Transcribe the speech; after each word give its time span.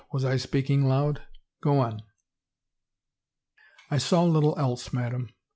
Was 0.11 0.25
I 0.25 0.37
speaking 0.37 0.81
aloud? 0.81 1.21
Go 1.61 1.77
on."" 1.77 2.01
I 3.91 3.99
saw 3.99 4.23
little 4.23 4.57
else, 4.57 4.91
madame. 4.91 5.29